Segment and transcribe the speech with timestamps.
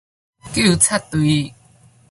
[0.55, 1.53] 糾察隊